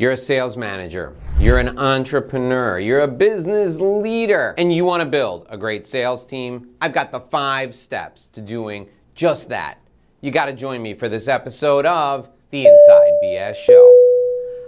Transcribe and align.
You're 0.00 0.12
a 0.12 0.16
sales 0.16 0.56
manager, 0.56 1.16
you're 1.40 1.58
an 1.58 1.76
entrepreneur, 1.76 2.78
you're 2.78 3.00
a 3.00 3.08
business 3.08 3.80
leader, 3.80 4.54
and 4.56 4.72
you 4.72 4.84
want 4.84 5.02
to 5.02 5.08
build 5.08 5.48
a 5.50 5.58
great 5.58 5.88
sales 5.88 6.24
team. 6.24 6.68
I've 6.80 6.92
got 6.92 7.10
the 7.10 7.18
five 7.18 7.74
steps 7.74 8.28
to 8.28 8.40
doing 8.40 8.88
just 9.16 9.48
that. 9.48 9.80
You 10.20 10.30
got 10.30 10.46
to 10.46 10.52
join 10.52 10.82
me 10.82 10.94
for 10.94 11.08
this 11.08 11.26
episode 11.26 11.84
of 11.84 12.28
The 12.50 12.66
Inside 12.68 13.10
BS 13.24 13.56
Show. 13.56 13.94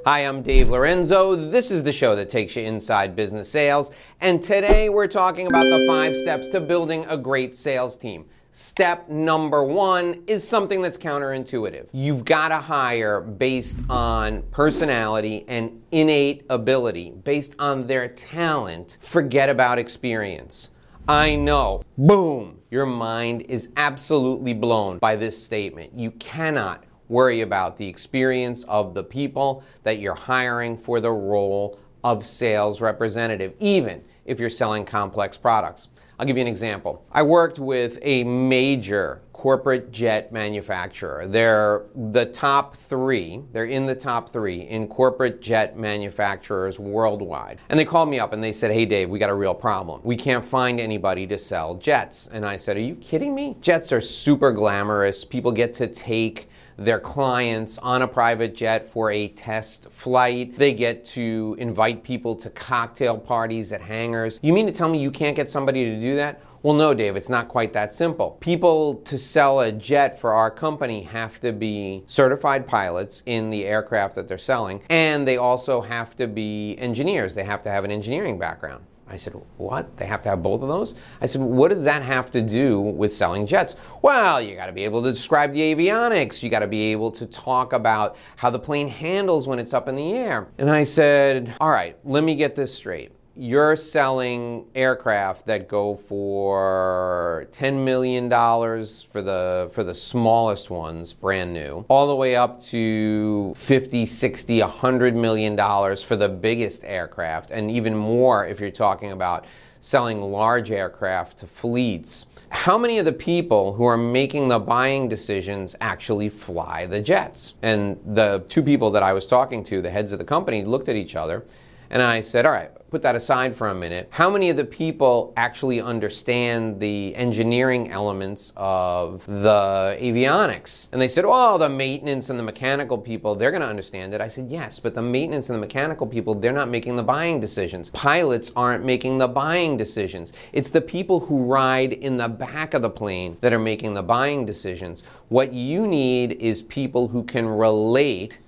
Hi, 0.05 0.27
I'm 0.27 0.43
Dave 0.43 0.69
Lorenzo. 0.69 1.37
This 1.37 1.71
is 1.71 1.85
the 1.85 1.93
show 1.93 2.17
that 2.17 2.29
takes 2.29 2.57
you 2.57 2.63
inside 2.63 3.15
business 3.15 3.49
sales. 3.49 3.93
And 4.21 4.43
today 4.43 4.89
we're 4.89 5.07
talking 5.07 5.47
about 5.47 5.63
the 5.63 5.87
five 5.89 6.17
steps 6.17 6.49
to 6.49 6.61
building 6.61 7.07
a 7.09 7.17
great 7.17 7.55
sales 7.55 7.97
team. 7.97 8.25
Step 8.53 9.09
number 9.09 9.63
one 9.63 10.25
is 10.27 10.47
something 10.47 10.83
that's 10.83 10.99
counterintuitive. 10.99 11.89
You've 11.93 12.25
got 12.25 12.49
to 12.49 12.57
hire 12.57 13.21
based 13.21 13.81
on 13.89 14.43
personality 14.51 15.45
and 15.47 15.81
innate 15.93 16.47
ability, 16.51 17.13
based 17.23 17.55
on 17.61 17.87
their 17.87 18.09
talent. 18.09 18.99
Forget 19.03 19.49
about 19.49 19.79
experience. 19.79 20.71
I 21.07 21.37
know, 21.37 21.83
boom, 21.97 22.59
your 22.73 22.87
mind 22.87 23.43
is 23.43 23.71
absolutely 23.77 24.55
blown 24.55 24.99
by 24.99 25.15
this 25.15 25.41
statement. 25.41 25.93
You 25.95 26.11
cannot 26.13 26.83
worry 27.09 27.43
about 27.43 27.77
the 27.77 27.87
experience 27.87 28.65
of 28.65 28.95
the 28.95 29.05
people 29.05 29.63
that 29.85 30.01
you're 30.01 30.15
hiring 30.17 30.77
for 30.77 31.01
the 31.01 31.13
role 31.13 31.79
of 32.03 32.27
sales 32.27 32.81
representative, 32.81 33.55
even 33.61 34.03
if 34.25 34.41
you're 34.41 34.51
selling 34.51 34.85
complex 34.85 35.39
products. 35.39 35.89
I'll 36.21 36.27
give 36.27 36.37
you 36.37 36.43
an 36.43 36.49
example. 36.49 37.03
I 37.11 37.23
worked 37.23 37.59
with 37.59 37.99
a 38.03 38.25
major 38.25 39.23
corporate 39.33 39.91
jet 39.91 40.31
manufacturer. 40.31 41.27
They're 41.27 41.87
the 41.95 42.27
top 42.27 42.77
three, 42.77 43.41
they're 43.53 43.65
in 43.65 43.87
the 43.87 43.95
top 43.95 44.29
three 44.29 44.69
in 44.69 44.87
corporate 44.87 45.41
jet 45.41 45.79
manufacturers 45.79 46.79
worldwide. 46.79 47.59
And 47.71 47.81
they 47.81 47.87
called 47.87 48.11
me 48.11 48.21
up 48.21 48.35
and 48.35 48.45
they 48.45 48.53
said, 48.53 48.71
Hey 48.71 48.85
Dave, 48.85 49.09
we 49.09 49.19
got 49.19 49.31
a 49.31 49.35
real 49.35 49.55
problem. 49.55 50.03
We 50.05 50.15
can't 50.15 50.45
find 50.45 50.79
anybody 50.79 51.27
to 51.27 51.39
sell 51.39 51.77
jets. 51.77 52.29
And 52.31 52.45
I 52.45 52.59
said, 52.59 52.77
Are 52.77 52.81
you 52.81 52.97
kidding 52.97 53.35
me? 53.35 53.57
Jets 53.63 53.91
are 53.91 54.03
super 54.03 54.53
glamorous. 54.53 55.25
People 55.25 55.53
get 55.53 55.73
to 55.73 55.87
take 55.87 56.51
their 56.81 56.99
clients 56.99 57.77
on 57.79 58.01
a 58.01 58.09
private 58.09 58.55
jet 58.55 58.91
for 58.91 59.13
a 59.13 59.29
test 59.29 59.89
flight. 59.91 60.57
They 60.57 60.73
get 60.73 61.05
to 61.07 61.55
invite 61.59 62.03
people 62.03 62.35
to 62.37 62.49
cocktail 62.49 63.19
parties 63.19 63.71
at 63.73 63.83
hangars. 63.83 64.41
You 64.43 64.55
mean 64.55 64.67
to 64.67 64.73
tell 64.73 64.89
me 64.89 64.99
you 64.99 65.11
can't 65.11 65.37
get 65.37 65.51
somebody 65.51 65.85
to 65.85 66.01
do 66.01 66.17
that? 66.17 66.41
Well, 66.63 66.75
no, 66.75 66.93
Dave, 66.93 67.17
it's 67.17 67.29
not 67.29 67.49
quite 67.49 67.73
that 67.75 67.93
simple. 67.93 68.33
People 68.41 68.97
to 68.97 69.17
sell 69.17 69.61
a 69.61 69.73
jet 69.73 70.19
for 70.19 70.33
our 70.33 70.51
company 70.51 71.03
have 71.03 71.39
to 71.41 71.53
be 71.53 72.03
certified 72.07 72.67
pilots 72.67 73.23
in 73.25 73.49
the 73.49 73.65
aircraft 73.65 74.15
that 74.17 74.29
they're 74.29 74.37
selling, 74.37 74.83
and 74.91 75.27
they 75.27 75.39
also 75.39 75.81
have 75.81 76.15
to 76.17 76.27
be 76.27 76.77
engineers. 76.77 77.35
They 77.35 77.45
have 77.45 77.63
to 77.63 77.71
have 77.71 77.85
an 77.85 77.91
engineering 77.91 78.39
background. 78.39 78.85
I 79.11 79.17
said, 79.17 79.35
What? 79.57 79.97
They 79.97 80.07
have 80.07 80.23
to 80.23 80.29
have 80.29 80.43
both 80.43 80.63
of 80.63 80.69
those? 80.69 80.95
I 81.21 81.27
said, 81.27 81.41
What 81.41 81.69
does 81.69 81.85
that 81.85 82.03
have 82.03 82.31
to 82.31 82.41
do 82.41 82.81
with 82.81 83.13
selling 83.13 83.47
jets? 83.47 83.75
Well, 84.03 84.41
you 84.41 84.55
got 84.55 84.67
to 84.67 84.73
be 84.73 84.85
able 84.85 85.03
to 85.03 85.11
describe 85.11 85.53
the 85.53 85.61
avionics. 85.75 86.43
You 86.43 86.49
got 86.49 86.61
to 86.61 86.69
be 86.69 86.93
able 86.93 87.11
to 87.13 87.27
talk 87.27 87.73
about 87.73 88.17
how 88.37 88.51
the 88.51 88.59
plane 88.59 88.89
handles 88.89 89.49
when 89.49 89.59
it's 89.59 89.75
up 89.75 89.89
in 89.89 89.97
the 89.97 90.13
air. 90.13 90.49
And 90.59 90.71
I 90.71 90.85
said, 90.85 91.55
All 91.61 91.71
right, 91.71 91.97
let 92.05 92.25
me 92.25 92.37
get 92.37 92.55
this 92.55 92.75
straight 92.75 93.13
you're 93.41 93.75
selling 93.75 94.67
aircraft 94.75 95.47
that 95.47 95.67
go 95.67 95.97
for 95.97 97.47
$10 97.53 97.83
million 97.83 98.29
for 98.29 99.23
the 99.23 99.71
for 99.73 99.83
the 99.83 99.95
smallest 99.95 100.69
ones 100.69 101.15
brand 101.15 101.51
new 101.51 101.83
all 101.89 102.07
the 102.07 102.15
way 102.15 102.37
up 102.37 102.61
to 102.61 103.55
50 103.57 104.05
60 104.05 104.61
100 104.61 105.17
million 105.17 105.57
dollars 105.57 106.03
for 106.03 106.17
the 106.17 106.29
biggest 106.29 106.85
aircraft 106.85 107.51
and 107.51 107.71
even 107.71 107.97
more 107.97 108.47
if 108.47 108.61
you're 108.61 108.71
talking 108.71 109.13
about 109.13 109.47
selling 109.81 110.21
large 110.21 110.71
aircraft 110.71 111.39
to 111.39 111.47
fleets. 111.47 112.27
How 112.51 112.77
many 112.77 112.99
of 112.99 113.07
the 113.07 113.13
people 113.13 113.73
who 113.73 113.87
are 113.87 113.97
making 113.97 114.49
the 114.49 114.59
buying 114.59 115.09
decisions 115.09 115.75
actually 115.81 116.29
fly 116.29 116.85
the 116.85 117.01
jets? 117.01 117.55
And 117.63 117.99
the 118.05 118.45
two 118.51 118.63
people 118.63 118.91
that 118.91 119.03
I 119.03 119.15
was 119.15 119.27
talking 119.27 119.65
to 119.65 119.81
the 119.81 119.91
heads 119.91 120.13
of 120.13 120.19
the 120.19 120.27
company 120.27 120.63
looked 120.67 120.91
at 120.91 120.97
each 120.97 121.17
other 121.17 121.47
and 121.91 122.03
I 122.03 122.21
said, 122.21 122.47
all 122.47 122.53
right, 122.53 122.71
put 122.91 123.03
that 123.03 123.15
aside 123.15 123.55
for 123.55 123.69
a 123.69 123.75
minute. 123.75 124.09
How 124.11 124.29
many 124.29 124.51
of 124.51 124.57
the 124.57 124.65
people 124.65 125.33
actually 125.37 125.81
understand 125.81 126.81
the 126.81 127.15
engineering 127.15 127.91
elements 127.91 128.53
of 128.57 129.25
the 129.27 129.97
avionics? 130.01 130.89
And 130.91 131.01
they 131.01 131.09
said, 131.09 131.25
oh, 131.27 131.57
the 131.57 131.69
maintenance 131.69 132.31
and 132.31 132.39
the 132.39 132.43
mechanical 132.43 132.99
people, 132.99 133.37
they're 133.37 133.53
going 133.53 133.63
to 133.63 133.69
understand 133.69 134.13
it. 134.13 134.21
I 134.21 134.29
said, 134.29 134.49
yes, 134.49 134.81
but 134.81 134.95
the 134.95 135.03
maintenance 135.03 135.49
and 135.49 135.57
the 135.57 135.61
mechanical 135.61 136.07
people, 136.07 136.35
they're 136.35 136.53
not 136.53 136.69
making 136.69 136.97
the 136.97 137.03
buying 137.03 137.39
decisions. 137.39 137.91
Pilots 137.91 138.51
aren't 138.57 138.85
making 138.85 139.19
the 139.19 139.29
buying 139.29 139.77
decisions. 139.77 140.33
It's 140.53 140.71
the 140.71 140.81
people 140.81 141.21
who 141.21 141.45
ride 141.45 141.93
in 141.93 142.17
the 142.17 142.29
back 142.29 142.75
of 142.75 142.83
the 142.83 142.91
plane 142.91 143.37
that 143.41 143.53
are 143.53 143.59
making 143.59 143.95
the 143.95 144.03
buying 144.03 144.45
decisions. 144.45 145.05
What 145.29 145.53
you 145.53 145.87
need 145.87 146.33
is 146.33 146.63
people 146.63 147.09
who 147.09 147.23
can 147.23 147.47
relate 147.47 148.41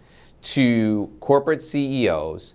to 0.42 1.09
corporate 1.20 1.62
CEOs 1.62 2.54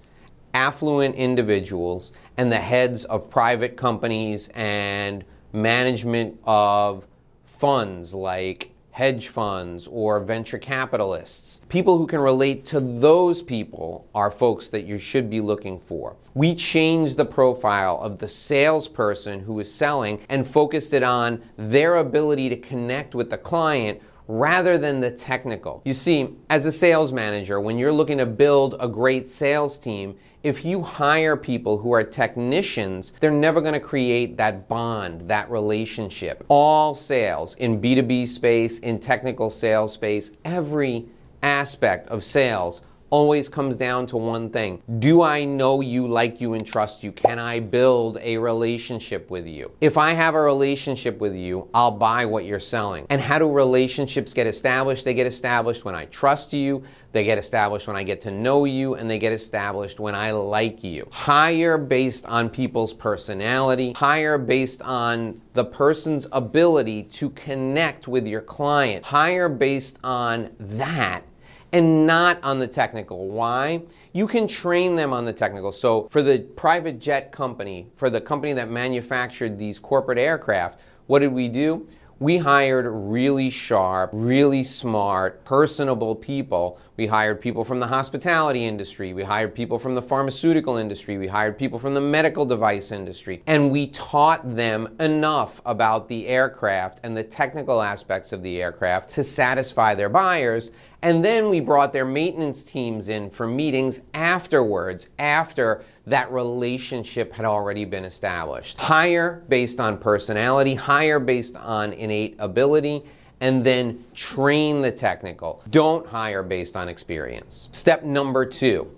affluent 0.58 1.14
individuals 1.14 2.14
and 2.36 2.52
the 2.52 2.58
heads 2.58 3.06
of 3.06 3.30
private 3.30 3.78
companies 3.78 4.50
and 4.56 5.24
management 5.54 6.36
of 6.46 7.06
funds 7.46 8.16
like 8.16 8.72
hedge 8.90 9.28
funds 9.28 9.88
or 9.92 10.20
venture 10.20 10.58
capitalists. 10.58 11.62
People 11.70 12.00
who 12.00 12.08
can 12.08 12.20
relate 12.20 12.66
to 12.66 12.80
those 12.80 13.44
people 13.44 14.08
are 14.16 14.32
folks 14.32 14.70
that 14.70 14.86
you 14.86 14.98
should 14.98 15.30
be 15.30 15.40
looking 15.40 15.80
for. 15.80 16.16
We 16.34 16.56
changed 16.56 17.18
the 17.18 17.26
profile 17.26 18.00
of 18.02 18.18
the 18.18 18.28
salesperson 18.28 19.42
who 19.42 19.60
is 19.60 19.72
selling 19.72 20.26
and 20.28 20.48
focused 20.48 20.92
it 20.92 21.04
on 21.04 21.44
their 21.56 21.98
ability 21.98 22.50
to 22.50 22.58
connect 22.58 23.14
with 23.14 23.30
the 23.30 23.38
client 23.38 24.02
rather 24.28 24.78
than 24.78 25.00
the 25.00 25.12
technical. 25.12 25.82
You 25.86 25.94
see, 25.94 26.36
as 26.50 26.66
a 26.66 26.72
sales 26.72 27.12
manager, 27.12 27.60
when 27.60 27.78
you're 27.78 27.92
looking 27.92 28.18
to 28.18 28.26
build 28.26 28.76
a 28.80 28.88
great 28.88 29.28
sales 29.28 29.78
team, 29.78 30.16
if 30.44 30.64
you 30.64 30.82
hire 30.82 31.36
people 31.36 31.80
who 31.80 31.92
are 31.92 32.04
technicians, 32.04 33.14
they're 33.20 33.32
never 33.32 33.60
going 33.62 33.74
to 33.74 33.80
create 33.80 34.38
that 34.38 34.68
bond, 34.68 35.22
that 35.30 35.50
relationship. 35.50 36.46
All 36.48 36.94
sales 36.94 37.56
in 37.56 37.82
B2B 37.82 38.28
space, 38.28 38.80
in 38.80 39.00
technical 39.00 39.50
sales 39.50 39.94
space, 39.94 40.32
every 40.46 41.08
aspect 41.42 42.08
of 42.08 42.24
sales 42.24 42.82
always 43.10 43.50
comes 43.50 43.76
down 43.76 44.06
to 44.08 44.18
one 44.18 44.50
thing 44.50 44.82
Do 45.00 45.22
I 45.22 45.46
know 45.46 45.82
you, 45.82 46.08
like 46.08 46.42
you, 46.42 46.54
and 46.54 46.66
trust 46.66 47.04
you? 47.04 47.12
Can 47.12 47.40
I 47.40 47.60
build 47.60 48.18
a 48.22 48.38
relationship 48.38 49.30
with 49.30 49.48
you? 49.48 49.72
If 49.82 49.98
I 49.98 50.14
have 50.14 50.36
a 50.36 50.42
relationship 50.42 51.20
with 51.20 51.36
you, 51.36 51.70
I'll 51.74 51.92
buy 51.92 52.26
what 52.26 52.46
you're 52.46 52.60
selling. 52.60 53.06
And 53.10 53.22
how 53.22 53.40
do 53.40 53.52
relationships 53.52 54.34
get 54.34 54.48
established? 54.48 55.06
They 55.06 55.14
get 55.14 55.28
established 55.28 55.86
when 55.86 55.96
I 55.96 56.06
trust 56.06 56.54
you, 56.54 56.84
they 57.14 57.24
get 57.24 57.38
established 57.38 57.88
when 57.88 57.96
I 57.96 58.04
get 58.04 58.22
to 58.22 58.32
know 58.32 58.66
you, 58.66 58.96
and 58.96 59.10
they 59.10 59.18
get 59.18 59.34
established 59.34 60.00
when 60.00 60.14
I 60.14 60.32
like 60.32 60.84
you. 60.84 61.08
Hire 61.12 61.78
based 61.78 62.26
on 62.26 62.50
people's 62.50 62.94
personality, 62.94 63.94
hire 63.94 64.38
based 64.38 64.82
on 64.84 65.42
the 65.54 65.66
person's 65.66 66.28
ability 66.32 67.04
to 67.04 67.30
connect 67.32 68.08
with 68.08 68.28
your 68.28 68.42
client, 68.42 69.06
hire 69.06 69.50
based 69.50 70.00
on 70.04 70.52
that 70.60 71.24
and 71.72 72.08
not 72.08 72.42
on 72.44 72.60
the 72.60 72.68
technical. 72.68 73.28
Why? 73.28 73.82
You 74.14 74.28
can 74.28 74.48
train 74.48 74.96
them 74.96 75.14
on 75.14 75.26
the 75.26 75.34
technical. 75.34 75.72
So, 75.72 76.08
for 76.10 76.24
the 76.24 76.40
private 76.40 77.00
jet 77.00 77.32
company, 77.32 77.88
for 77.96 78.10
the 78.10 78.22
company 78.22 78.54
that 78.54 78.70
manufactured 78.70 79.58
these 79.60 79.80
corporate 79.80 80.18
aircraft, 80.18 80.82
what 81.08 81.20
did 81.20 81.32
we 81.32 81.50
do? 81.50 81.88
we 82.20 82.38
hired 82.38 82.86
really 82.88 83.50
sharp, 83.50 84.10
really 84.14 84.64
smart, 84.64 85.44
personable 85.46 86.16
people. 86.16 86.80
We 86.98 87.06
hired 87.06 87.40
people 87.40 87.64
from 87.64 87.80
the 87.80 87.86
hospitality 87.86 88.66
industry. 88.66 89.14
We 89.14 89.22
hired 89.22 89.54
people 89.54 89.78
from 89.78 89.94
the 89.94 90.02
pharmaceutical 90.02 90.78
industry. 90.78 91.20
We 91.20 91.28
hired 91.28 91.56
people 91.56 91.78
from 91.78 91.94
the 91.94 92.02
medical 92.02 92.44
device 92.44 92.92
industry. 92.92 93.44
And 93.46 93.70
we 93.70 93.88
taught 93.88 94.56
them 94.56 94.96
enough 95.00 95.62
about 95.64 96.08
the 96.08 96.28
aircraft 96.28 97.02
and 97.04 97.16
the 97.16 97.24
technical 97.24 97.84
aspects 97.84 98.34
of 98.34 98.42
the 98.42 98.60
aircraft 98.60 99.14
to 99.14 99.24
satisfy 99.24 99.94
their 99.94 100.10
buyers. 100.10 100.72
And 101.04 101.24
then 101.24 101.52
we 101.52 101.60
brought 101.60 101.94
their 101.94 102.04
maintenance 102.04 102.64
teams 102.64 103.10
in 103.10 103.30
for 103.30 103.46
meetings 103.46 104.02
afterwards, 104.16 105.10
after 105.20 105.84
that 106.08 106.32
relationship 106.32 107.32
had 107.32 107.46
already 107.46 107.86
been 107.86 108.06
established. 108.06 108.78
Hire 108.78 109.44
based 109.50 109.80
on 109.80 110.00
personality, 110.00 110.74
hire 110.74 111.20
based 111.20 111.56
on 111.58 111.94
innate 111.94 112.36
ability, 112.40 113.04
and 113.40 113.64
then 113.64 114.04
train 114.14 114.82
the 114.82 114.92
technical. 114.92 115.64
Don't 115.70 116.06
hire 116.08 116.44
based 116.44 116.76
on 116.76 116.90
experience. 116.90 117.70
Step 117.72 118.04
number 118.04 118.46
two. 118.46 118.92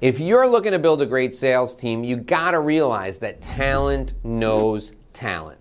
If 0.00 0.18
you're 0.18 0.48
looking 0.48 0.72
to 0.72 0.78
build 0.78 1.00
a 1.02 1.06
great 1.06 1.34
sales 1.34 1.76
team, 1.76 2.02
you 2.02 2.16
gotta 2.16 2.58
realize 2.58 3.18
that 3.18 3.40
talent 3.40 4.14
knows 4.24 4.94
talent. 5.12 5.58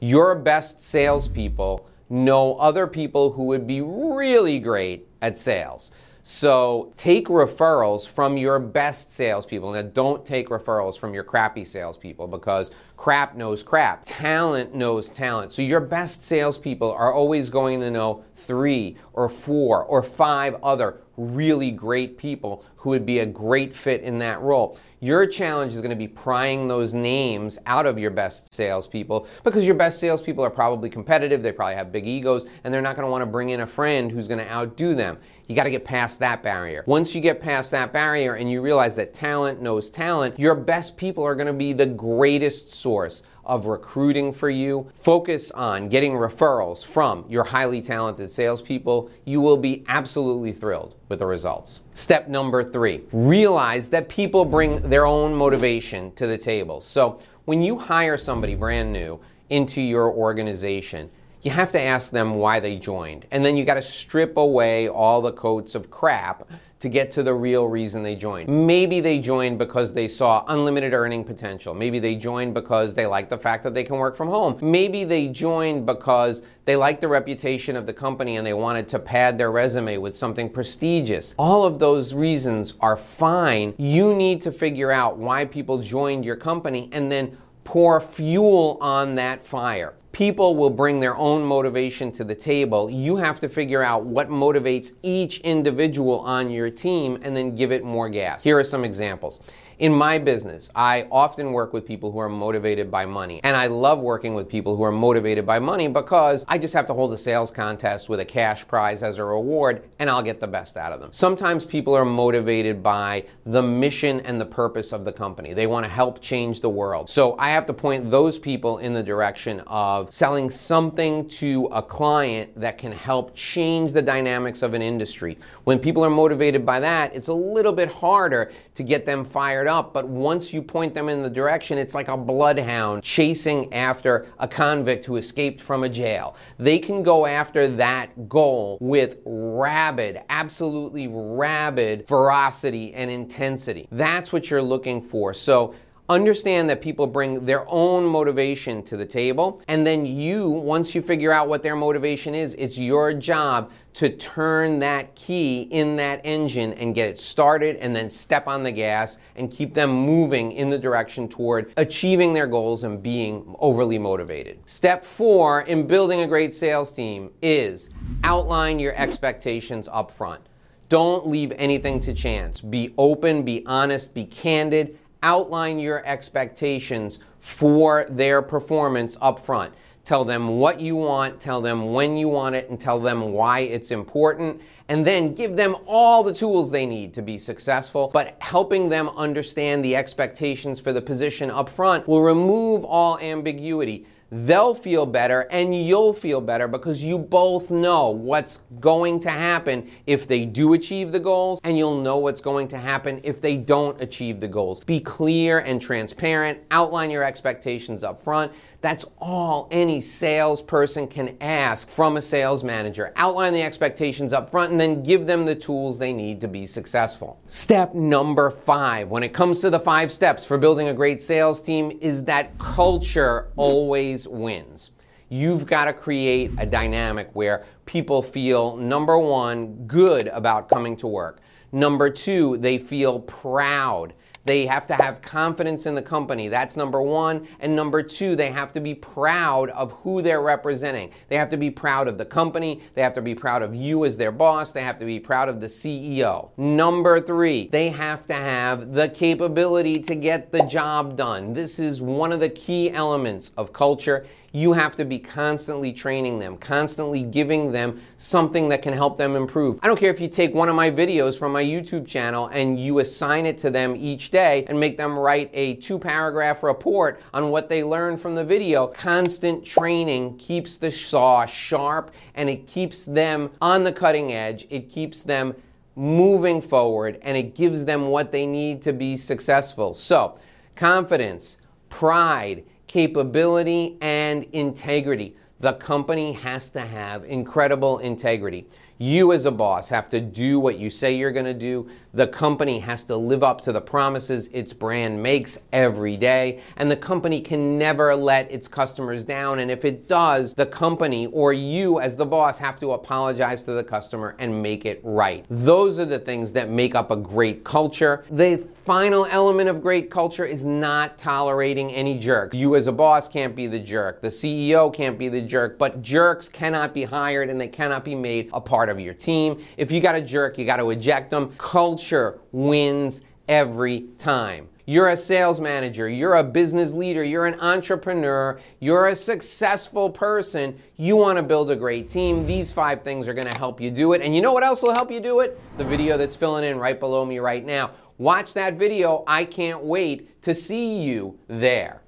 Your 0.00 0.34
best 0.34 0.80
salespeople 0.80 1.86
know 2.08 2.56
other 2.56 2.86
people 2.86 3.32
who 3.32 3.44
would 3.44 3.66
be 3.66 3.82
really 3.82 4.58
great 4.60 5.08
at 5.20 5.36
sales. 5.36 5.90
So 6.28 6.92
take 6.96 7.28
referrals 7.28 8.04
from 8.04 8.36
your 8.36 8.58
best 8.58 9.12
salespeople. 9.12 9.70
Now, 9.70 9.82
don't 9.82 10.26
take 10.26 10.48
referrals 10.48 10.98
from 10.98 11.14
your 11.14 11.22
crappy 11.22 11.64
salespeople 11.64 12.26
because 12.26 12.72
crap 12.96 13.36
knows 13.36 13.62
crap. 13.62 14.02
Talent 14.04 14.74
knows 14.74 15.08
talent. 15.08 15.52
So 15.52 15.62
your 15.62 15.78
best 15.78 16.24
salespeople 16.24 16.90
are 16.90 17.12
always 17.12 17.48
going 17.48 17.78
to 17.78 17.92
know 17.92 18.24
three 18.34 18.96
or 19.12 19.28
four 19.28 19.84
or 19.84 20.02
five 20.02 20.56
other 20.64 20.98
really 21.16 21.70
great 21.70 22.18
people 22.18 22.64
who 22.86 22.90
would 22.90 23.04
be 23.04 23.18
a 23.18 23.26
great 23.26 23.74
fit 23.74 24.02
in 24.02 24.16
that 24.16 24.40
role. 24.40 24.78
Your 25.00 25.26
challenge 25.26 25.74
is 25.74 25.80
going 25.80 25.90
to 25.90 25.96
be 25.96 26.06
prying 26.06 26.68
those 26.68 26.94
names 26.94 27.58
out 27.66 27.84
of 27.84 27.98
your 27.98 28.12
best 28.12 28.54
salespeople 28.54 29.26
because 29.42 29.66
your 29.66 29.74
best 29.74 29.98
salespeople 29.98 30.44
are 30.44 30.50
probably 30.50 30.88
competitive, 30.88 31.42
they 31.42 31.50
probably 31.50 31.74
have 31.74 31.90
big 31.90 32.06
egos, 32.06 32.46
and 32.62 32.72
they're 32.72 32.80
not 32.80 32.94
going 32.94 33.04
to 33.04 33.10
want 33.10 33.22
to 33.22 33.26
bring 33.26 33.50
in 33.50 33.60
a 33.60 33.66
friend 33.66 34.12
who's 34.12 34.28
going 34.28 34.38
to 34.38 34.48
outdo 34.48 34.94
them. 34.94 35.18
You 35.48 35.56
got 35.56 35.64
to 35.64 35.70
get 35.70 35.84
past 35.84 36.20
that 36.20 36.44
barrier. 36.44 36.84
Once 36.86 37.12
you 37.12 37.20
get 37.20 37.40
past 37.40 37.72
that 37.72 37.92
barrier 37.92 38.34
and 38.34 38.50
you 38.50 38.62
realize 38.62 38.94
that 38.96 39.12
talent 39.12 39.60
knows 39.60 39.90
talent, 39.90 40.38
your 40.38 40.54
best 40.54 40.96
people 40.96 41.24
are 41.24 41.34
going 41.34 41.48
to 41.48 41.52
be 41.52 41.72
the 41.72 41.86
greatest 41.86 42.70
source 42.70 43.24
of 43.44 43.66
recruiting 43.66 44.32
for 44.32 44.50
you. 44.50 44.90
Focus 44.96 45.52
on 45.52 45.88
getting 45.88 46.12
referrals 46.12 46.84
from 46.84 47.24
your 47.28 47.44
highly 47.44 47.80
talented 47.80 48.28
salespeople. 48.28 49.08
You 49.24 49.40
will 49.40 49.56
be 49.56 49.84
absolutely 49.86 50.52
thrilled 50.52 50.96
with 51.08 51.20
the 51.20 51.26
results. 51.26 51.80
Step 51.94 52.28
number 52.28 52.64
three 52.64 52.75
realize 53.12 53.90
that 53.90 54.08
people 54.08 54.44
bring 54.44 54.88
their 54.88 55.06
own 55.06 55.34
motivation 55.34 56.12
to 56.12 56.26
the 56.26 56.38
table. 56.38 56.80
So 56.80 57.20
when 57.44 57.62
you 57.62 57.78
hire 57.78 58.16
somebody 58.16 58.54
brand 58.54 58.92
new 58.92 59.20
into 59.50 59.80
your 59.80 60.10
organization, 60.12 61.10
you 61.42 61.50
have 61.52 61.70
to 61.72 61.80
ask 61.80 62.10
them 62.10 62.34
why 62.34 62.58
they 62.58 62.76
joined. 62.76 63.26
And 63.30 63.44
then 63.44 63.56
you 63.56 63.64
got 63.64 63.74
to 63.74 63.82
strip 63.82 64.36
away 64.36 64.88
all 64.88 65.22
the 65.22 65.32
coats 65.32 65.74
of 65.74 65.90
crap 65.90 66.48
to 66.78 66.88
get 66.88 67.10
to 67.12 67.22
the 67.22 67.32
real 67.32 67.66
reason 67.66 68.02
they 68.02 68.14
joined. 68.14 68.48
Maybe 68.48 69.00
they 69.00 69.18
joined 69.18 69.58
because 69.58 69.94
they 69.94 70.08
saw 70.08 70.44
unlimited 70.48 70.92
earning 70.92 71.24
potential. 71.24 71.74
Maybe 71.74 71.98
they 71.98 72.14
joined 72.16 72.54
because 72.54 72.94
they 72.94 73.06
like 73.06 73.28
the 73.28 73.38
fact 73.38 73.62
that 73.62 73.72
they 73.72 73.84
can 73.84 73.96
work 73.96 74.16
from 74.16 74.28
home. 74.28 74.58
Maybe 74.60 75.04
they 75.04 75.28
joined 75.28 75.86
because 75.86 76.42
they 76.66 76.76
like 76.76 77.00
the 77.00 77.08
reputation 77.08 77.76
of 77.76 77.86
the 77.86 77.94
company 77.94 78.36
and 78.36 78.46
they 78.46 78.52
wanted 78.52 78.88
to 78.88 78.98
pad 78.98 79.38
their 79.38 79.50
resume 79.50 79.96
with 79.96 80.14
something 80.14 80.50
prestigious. 80.50 81.34
All 81.38 81.64
of 81.64 81.78
those 81.78 82.12
reasons 82.12 82.74
are 82.80 82.96
fine. 82.96 83.74
You 83.78 84.14
need 84.14 84.42
to 84.42 84.52
figure 84.52 84.90
out 84.90 85.16
why 85.16 85.46
people 85.46 85.78
joined 85.78 86.24
your 86.24 86.36
company 86.36 86.90
and 86.92 87.10
then 87.10 87.38
pour 87.64 88.00
fuel 88.00 88.78
on 88.80 89.16
that 89.16 89.42
fire 89.42 89.94
people 90.16 90.56
will 90.56 90.70
bring 90.70 90.98
their 90.98 91.14
own 91.18 91.44
motivation 91.44 92.10
to 92.10 92.24
the 92.24 92.34
table. 92.34 92.88
You 92.88 93.16
have 93.16 93.38
to 93.40 93.50
figure 93.50 93.82
out 93.82 94.06
what 94.06 94.30
motivates 94.30 94.92
each 95.02 95.40
individual 95.40 96.20
on 96.20 96.50
your 96.50 96.70
team 96.70 97.18
and 97.20 97.36
then 97.36 97.54
give 97.54 97.70
it 97.70 97.84
more 97.84 98.08
gas. 98.08 98.42
Here 98.42 98.58
are 98.58 98.64
some 98.64 98.82
examples. 98.82 99.40
In 99.78 99.92
my 99.92 100.16
business, 100.16 100.70
I 100.74 101.06
often 101.12 101.52
work 101.52 101.74
with 101.74 101.84
people 101.84 102.10
who 102.10 102.18
are 102.18 102.30
motivated 102.30 102.90
by 102.90 103.04
money. 103.04 103.42
And 103.44 103.54
I 103.54 103.66
love 103.66 103.98
working 103.98 104.32
with 104.32 104.48
people 104.48 104.74
who 104.74 104.82
are 104.82 104.90
motivated 104.90 105.44
by 105.44 105.58
money 105.58 105.86
because 105.86 106.46
I 106.48 106.56
just 106.56 106.72
have 106.72 106.86
to 106.86 106.94
hold 106.94 107.12
a 107.12 107.18
sales 107.18 107.50
contest 107.50 108.08
with 108.08 108.20
a 108.20 108.24
cash 108.24 108.66
prize 108.66 109.02
as 109.02 109.18
a 109.18 109.24
reward 109.24 109.86
and 109.98 110.08
I'll 110.08 110.22
get 110.22 110.40
the 110.40 110.46
best 110.46 110.78
out 110.78 110.92
of 110.92 111.00
them. 111.00 111.12
Sometimes 111.12 111.66
people 111.66 111.94
are 111.94 112.06
motivated 112.06 112.82
by 112.82 113.26
the 113.44 113.62
mission 113.62 114.20
and 114.20 114.40
the 114.40 114.46
purpose 114.46 114.92
of 114.92 115.04
the 115.04 115.12
company. 115.12 115.52
They 115.52 115.66
want 115.66 115.84
to 115.84 115.90
help 115.90 116.22
change 116.22 116.62
the 116.62 116.70
world. 116.70 117.10
So 117.10 117.36
I 117.38 117.50
have 117.50 117.66
to 117.66 117.74
point 117.74 118.10
those 118.10 118.38
people 118.38 118.78
in 118.78 118.94
the 118.94 119.02
direction 119.02 119.60
of 119.66 120.10
selling 120.10 120.48
something 120.48 121.28
to 121.28 121.66
a 121.66 121.82
client 121.82 122.58
that 122.58 122.78
can 122.78 122.92
help 122.92 123.34
change 123.34 123.92
the 123.92 124.00
dynamics 124.00 124.62
of 124.62 124.72
an 124.72 124.80
industry. 124.80 125.36
When 125.64 125.78
people 125.78 126.02
are 126.02 126.08
motivated 126.08 126.64
by 126.64 126.80
that, 126.80 127.14
it's 127.14 127.28
a 127.28 127.34
little 127.34 127.74
bit 127.74 127.90
harder 127.90 128.50
to 128.74 128.82
get 128.82 129.04
them 129.04 129.22
fired 129.22 129.65
fired 129.66 129.78
up, 129.78 129.92
but 129.92 130.06
once 130.08 130.52
you 130.52 130.62
point 130.62 130.94
them 130.94 131.08
in 131.08 131.22
the 131.22 131.30
direction, 131.30 131.78
it's 131.78 131.94
like 131.94 132.08
a 132.08 132.16
bloodhound 132.16 133.02
chasing 133.02 133.72
after 133.72 134.26
a 134.38 134.46
convict 134.46 135.04
who 135.04 135.16
escaped 135.16 135.60
from 135.60 135.82
a 135.84 135.88
jail. 135.88 136.36
They 136.58 136.78
can 136.78 137.02
go 137.02 137.26
after 137.26 137.68
that 137.68 138.28
goal 138.28 138.78
with 138.80 139.18
rabid, 139.24 140.22
absolutely 140.28 141.08
rabid 141.08 142.06
ferocity 142.06 142.94
and 142.94 143.10
intensity. 143.10 143.88
That's 143.90 144.32
what 144.32 144.50
you're 144.50 144.62
looking 144.62 145.02
for. 145.02 145.34
So 145.34 145.74
Understand 146.08 146.70
that 146.70 146.80
people 146.80 147.08
bring 147.08 147.46
their 147.46 147.68
own 147.68 148.04
motivation 148.04 148.80
to 148.84 148.96
the 148.96 149.04
table, 149.04 149.60
and 149.66 149.84
then 149.84 150.06
you, 150.06 150.48
once 150.48 150.94
you 150.94 151.02
figure 151.02 151.32
out 151.32 151.48
what 151.48 151.64
their 151.64 151.74
motivation 151.74 152.32
is, 152.32 152.54
it's 152.54 152.78
your 152.78 153.12
job 153.12 153.72
to 153.94 154.08
turn 154.10 154.78
that 154.78 155.12
key 155.16 155.62
in 155.62 155.96
that 155.96 156.20
engine 156.22 156.74
and 156.74 156.94
get 156.94 157.08
it 157.08 157.18
started 157.18 157.74
and 157.76 157.96
then 157.96 158.08
step 158.08 158.46
on 158.46 158.62
the 158.62 158.70
gas 158.70 159.18
and 159.34 159.50
keep 159.50 159.74
them 159.74 159.90
moving 159.90 160.52
in 160.52 160.68
the 160.68 160.78
direction 160.78 161.28
toward 161.28 161.72
achieving 161.76 162.32
their 162.32 162.46
goals 162.46 162.84
and 162.84 163.02
being 163.02 163.56
overly 163.58 163.98
motivated. 163.98 164.60
Step 164.66 165.04
four 165.04 165.62
in 165.62 165.88
building 165.88 166.20
a 166.20 166.26
great 166.26 166.52
sales 166.52 166.92
team 166.92 167.30
is 167.42 167.90
outline 168.22 168.78
your 168.78 168.94
expectations 168.94 169.88
up 169.90 170.12
front. 170.12 170.42
Don't 170.88 171.26
leave 171.26 171.52
anything 171.56 171.98
to 172.00 172.14
chance. 172.14 172.60
Be 172.60 172.94
open, 172.96 173.42
be 173.42 173.64
honest, 173.66 174.14
be 174.14 174.24
candid 174.24 174.98
outline 175.26 175.80
your 175.80 176.06
expectations 176.06 177.18
for 177.40 178.06
their 178.08 178.40
performance 178.40 179.16
up 179.20 179.44
front. 179.44 179.74
Tell 180.04 180.24
them 180.24 180.60
what 180.60 180.80
you 180.80 180.94
want, 180.94 181.40
tell 181.40 181.60
them 181.60 181.92
when 181.92 182.16
you 182.16 182.28
want 182.28 182.54
it, 182.54 182.70
and 182.70 182.78
tell 182.78 183.00
them 183.00 183.32
why 183.32 183.60
it's 183.60 183.90
important. 183.90 184.62
And 184.88 185.04
then 185.04 185.34
give 185.34 185.56
them 185.56 185.74
all 185.84 186.22
the 186.22 186.32
tools 186.32 186.70
they 186.70 186.86
need 186.86 187.12
to 187.14 187.22
be 187.22 187.38
successful. 187.38 188.08
But 188.12 188.36
helping 188.38 188.88
them 188.88 189.08
understand 189.16 189.84
the 189.84 189.96
expectations 189.96 190.78
for 190.78 190.92
the 190.92 191.02
position 191.02 191.50
up 191.50 191.68
front 191.68 192.06
will 192.06 192.22
remove 192.22 192.84
all 192.84 193.18
ambiguity 193.18 194.06
they'll 194.30 194.74
feel 194.74 195.06
better 195.06 195.42
and 195.50 195.74
you'll 195.74 196.12
feel 196.12 196.40
better 196.40 196.66
because 196.66 197.02
you 197.02 197.18
both 197.18 197.70
know 197.70 198.10
what's 198.10 198.60
going 198.80 199.18
to 199.20 199.30
happen 199.30 199.88
if 200.06 200.26
they 200.26 200.44
do 200.44 200.72
achieve 200.74 201.12
the 201.12 201.20
goals 201.20 201.60
and 201.64 201.78
you'll 201.78 202.00
know 202.00 202.16
what's 202.16 202.40
going 202.40 202.66
to 202.68 202.78
happen 202.78 203.20
if 203.22 203.40
they 203.40 203.56
don't 203.56 204.00
achieve 204.00 204.40
the 204.40 204.48
goals. 204.48 204.82
Be 204.84 205.00
clear 205.00 205.60
and 205.60 205.80
transparent, 205.80 206.58
outline 206.70 207.10
your 207.10 207.22
expectations 207.22 208.02
up 208.02 208.22
front. 208.22 208.52
That's 208.82 209.04
all 209.18 209.68
any 209.72 210.00
salesperson 210.00 211.08
can 211.08 211.36
ask 211.40 211.88
from 211.88 212.18
a 212.18 212.22
sales 212.22 212.62
manager. 212.62 213.12
Outline 213.16 213.52
the 213.52 213.62
expectations 213.62 214.32
up 214.32 214.50
front 214.50 214.70
and 214.70 214.80
then 214.80 215.02
give 215.02 215.26
them 215.26 215.44
the 215.44 215.56
tools 215.56 215.98
they 215.98 216.12
need 216.12 216.40
to 216.42 216.48
be 216.48 216.66
successful. 216.66 217.40
Step 217.46 217.94
number 217.94 218.50
five, 218.50 219.08
when 219.08 219.22
it 219.22 219.32
comes 219.32 219.60
to 219.62 219.70
the 219.70 219.80
five 219.80 220.12
steps 220.12 220.44
for 220.44 220.56
building 220.56 220.88
a 220.88 220.94
great 220.94 221.20
sales 221.20 221.60
team, 221.60 221.98
is 222.00 222.24
that 222.24 222.56
culture 222.58 223.48
always 223.56 224.15
wins. 224.24 224.92
You've 225.28 225.66
got 225.66 225.86
to 225.86 225.92
create 225.92 226.52
a 226.58 226.64
dynamic 226.64 227.30
where 227.32 227.66
people 227.84 228.22
feel, 228.22 228.76
number 228.76 229.18
one, 229.18 229.86
good 229.88 230.28
about 230.28 230.68
coming 230.68 230.96
to 230.98 231.08
work. 231.08 231.40
Number 231.72 232.08
two, 232.08 232.56
they 232.58 232.78
feel 232.78 233.18
proud 233.18 234.14
they 234.46 234.64
have 234.66 234.86
to 234.86 234.94
have 234.94 235.20
confidence 235.22 235.86
in 235.86 235.96
the 235.96 236.02
company. 236.02 236.48
That's 236.48 236.76
number 236.76 237.02
one. 237.02 237.48
And 237.58 237.74
number 237.74 238.02
two, 238.02 238.36
they 238.36 238.50
have 238.50 238.72
to 238.72 238.80
be 238.80 238.94
proud 238.94 239.70
of 239.70 239.90
who 239.92 240.22
they're 240.22 240.40
representing. 240.40 241.10
They 241.28 241.36
have 241.36 241.48
to 241.50 241.56
be 241.56 241.70
proud 241.70 242.06
of 242.06 242.16
the 242.16 242.24
company. 242.24 242.80
They 242.94 243.02
have 243.02 243.14
to 243.14 243.22
be 243.22 243.34
proud 243.34 243.62
of 243.62 243.74
you 243.74 244.04
as 244.04 244.16
their 244.16 244.30
boss. 244.30 244.70
They 244.70 244.82
have 244.82 244.96
to 244.98 245.04
be 245.04 245.18
proud 245.18 245.48
of 245.48 245.60
the 245.60 245.66
CEO. 245.66 246.50
Number 246.56 247.20
three, 247.20 247.66
they 247.68 247.88
have 247.88 248.24
to 248.26 248.34
have 248.34 248.92
the 248.92 249.08
capability 249.08 249.98
to 249.98 250.14
get 250.14 250.52
the 250.52 250.62
job 250.62 251.16
done. 251.16 251.52
This 251.52 251.80
is 251.80 252.00
one 252.00 252.32
of 252.32 252.38
the 252.38 252.48
key 252.48 252.92
elements 252.92 253.50
of 253.56 253.72
culture 253.72 254.26
you 254.52 254.72
have 254.72 254.96
to 254.96 255.04
be 255.04 255.18
constantly 255.18 255.92
training 255.92 256.38
them, 256.38 256.56
constantly 256.56 257.22
giving 257.22 257.72
them 257.72 258.00
something 258.16 258.68
that 258.68 258.82
can 258.82 258.92
help 258.92 259.16
them 259.16 259.36
improve. 259.36 259.78
I 259.82 259.86
don't 259.86 259.98
care 259.98 260.10
if 260.10 260.20
you 260.20 260.28
take 260.28 260.54
one 260.54 260.68
of 260.68 260.74
my 260.74 260.90
videos 260.90 261.38
from 261.38 261.52
my 261.52 261.62
YouTube 261.62 262.06
channel 262.06 262.48
and 262.48 262.78
you 262.80 262.98
assign 262.98 263.46
it 263.46 263.58
to 263.58 263.70
them 263.70 263.94
each 263.96 264.30
day 264.30 264.64
and 264.68 264.78
make 264.78 264.96
them 264.96 265.18
write 265.18 265.50
a 265.52 265.74
two 265.74 265.98
paragraph 265.98 266.62
report 266.62 267.20
on 267.34 267.50
what 267.50 267.68
they 267.68 267.84
learned 267.84 268.20
from 268.20 268.34
the 268.34 268.44
video. 268.44 268.86
Constant 268.86 269.64
training 269.64 270.36
keeps 270.36 270.78
the 270.78 270.90
saw 270.90 271.46
sharp 271.46 272.12
and 272.34 272.48
it 272.48 272.66
keeps 272.66 273.04
them 273.04 273.50
on 273.60 273.84
the 273.84 273.92
cutting 273.92 274.32
edge. 274.32 274.66
It 274.70 274.88
keeps 274.88 275.22
them 275.22 275.54
moving 275.96 276.60
forward 276.60 277.18
and 277.22 277.36
it 277.36 277.54
gives 277.54 277.86
them 277.86 278.08
what 278.08 278.30
they 278.30 278.46
need 278.46 278.82
to 278.82 278.92
be 278.92 279.16
successful. 279.16 279.94
So, 279.94 280.38
confidence, 280.74 281.56
pride, 281.88 282.64
capability, 282.86 283.96
and 284.00 284.44
integrity. 284.52 285.36
The 285.60 285.72
company 285.74 286.32
has 286.32 286.70
to 286.70 286.80
have 286.80 287.24
incredible 287.24 287.98
integrity. 287.98 288.66
You, 288.98 289.32
as 289.32 289.44
a 289.44 289.50
boss, 289.50 289.90
have 289.90 290.08
to 290.10 290.20
do 290.20 290.58
what 290.58 290.78
you 290.78 290.88
say 290.88 291.14
you're 291.14 291.32
going 291.32 291.44
to 291.44 291.54
do. 291.54 291.88
The 292.14 292.26
company 292.26 292.78
has 292.78 293.04
to 293.04 293.16
live 293.16 293.44
up 293.44 293.60
to 293.62 293.72
the 293.72 293.80
promises 293.80 294.48
its 294.54 294.72
brand 294.72 295.22
makes 295.22 295.58
every 295.70 296.16
day. 296.16 296.62
And 296.76 296.90
the 296.90 296.96
company 296.96 297.42
can 297.42 297.76
never 297.78 298.16
let 298.16 298.50
its 298.50 298.66
customers 298.66 299.22
down. 299.22 299.58
And 299.58 299.70
if 299.70 299.84
it 299.84 300.08
does, 300.08 300.54
the 300.54 300.64
company 300.64 301.26
or 301.26 301.52
you, 301.52 302.00
as 302.00 302.16
the 302.16 302.24
boss, 302.24 302.58
have 302.58 302.80
to 302.80 302.92
apologize 302.92 303.64
to 303.64 303.72
the 303.72 303.84
customer 303.84 304.34
and 304.38 304.62
make 304.62 304.86
it 304.86 305.00
right. 305.04 305.44
Those 305.50 306.00
are 306.00 306.06
the 306.06 306.18
things 306.18 306.52
that 306.52 306.70
make 306.70 306.94
up 306.94 307.10
a 307.10 307.16
great 307.16 307.64
culture. 307.64 308.24
The 308.30 308.66
final 308.86 309.26
element 309.26 309.68
of 309.68 309.82
great 309.82 310.10
culture 310.10 310.44
is 310.44 310.64
not 310.64 311.18
tolerating 311.18 311.92
any 311.92 312.16
jerk. 312.16 312.54
You, 312.54 312.76
as 312.76 312.86
a 312.86 312.92
boss, 312.92 313.28
can't 313.28 313.54
be 313.54 313.66
the 313.66 313.80
jerk. 313.80 314.22
The 314.22 314.28
CEO 314.28 314.94
can't 314.94 315.18
be 315.18 315.28
the 315.28 315.42
jerk. 315.42 315.76
But 315.76 316.00
jerks 316.00 316.48
cannot 316.48 316.94
be 316.94 317.02
hired 317.02 317.50
and 317.50 317.60
they 317.60 317.68
cannot 317.68 318.04
be 318.04 318.14
made 318.14 318.48
a 318.54 318.60
part 318.86 318.96
of 318.96 319.04
your 319.04 319.14
team. 319.14 319.58
If 319.76 319.90
you 319.90 320.00
got 320.00 320.14
a 320.14 320.20
jerk, 320.20 320.58
you 320.58 320.64
got 320.64 320.76
to 320.76 320.90
eject 320.90 321.30
them. 321.30 321.52
Culture 321.58 322.38
wins 322.52 323.22
every 323.48 324.06
time. 324.16 324.68
You're 324.88 325.08
a 325.08 325.16
sales 325.16 325.60
manager, 325.60 326.08
you're 326.08 326.36
a 326.36 326.44
business 326.44 326.92
leader, 326.92 327.24
you're 327.24 327.46
an 327.46 327.58
entrepreneur, 327.58 328.60
you're 328.78 329.08
a 329.08 329.16
successful 329.16 330.08
person. 330.08 330.78
You 330.94 331.16
want 331.16 331.38
to 331.38 331.42
build 331.42 331.72
a 331.72 331.74
great 331.74 332.08
team. 332.08 332.46
These 332.46 332.70
five 332.70 333.02
things 333.02 333.26
are 333.26 333.34
going 333.34 333.48
to 333.48 333.58
help 333.58 333.80
you 333.80 333.90
do 333.90 334.12
it. 334.12 334.22
And 334.22 334.36
you 334.36 334.40
know 334.40 334.52
what 334.52 334.62
else 334.62 334.82
will 334.82 334.94
help 334.94 335.10
you 335.10 335.18
do 335.18 335.40
it? 335.40 335.60
The 335.76 335.84
video 335.84 336.16
that's 336.16 336.36
filling 336.36 336.62
in 336.62 336.78
right 336.78 337.00
below 337.00 337.24
me 337.24 337.40
right 337.40 337.66
now. 337.66 337.90
Watch 338.18 338.54
that 338.54 338.74
video. 338.74 339.24
I 339.26 339.44
can't 339.44 339.82
wait 339.82 340.40
to 340.42 340.54
see 340.54 341.02
you 341.02 341.36
there. 341.48 342.02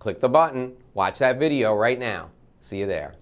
Click 0.00 0.18
the 0.18 0.28
button, 0.28 0.72
watch 0.94 1.20
that 1.20 1.38
video 1.38 1.76
right 1.76 2.00
now. 2.00 2.30
See 2.60 2.80
you 2.80 2.86
there. 2.86 3.14